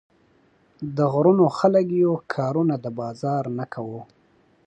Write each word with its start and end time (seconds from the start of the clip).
د 0.95 0.97
غرونو 1.13 1.45
خلک 1.57 1.87
يو، 2.03 2.13
کارونه 2.33 2.75
د 2.83 2.85
بازار 2.99 3.43
نۀ 3.57 3.65
کوو 3.73 4.01